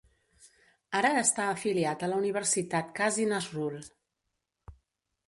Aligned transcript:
Ara 0.99 1.11
està 1.23 1.43
afiliat 1.49 2.05
a 2.05 2.09
la 2.13 2.17
Universitat 2.21 2.89
Kazi 3.01 3.29
Nazrul. 3.35 3.77